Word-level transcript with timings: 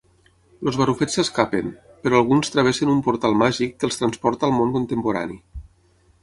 Els 0.69 0.77
barrufets 0.81 1.17
s'escapen, 1.17 1.69
però 2.05 2.21
alguns 2.21 2.49
travessen 2.55 2.93
un 2.95 3.03
portal 3.09 3.37
màgic 3.43 3.77
que 3.77 3.89
els 3.91 4.01
transporta 4.01 4.49
al 4.49 4.57
món 4.57 4.73
contemporani. 4.79 5.39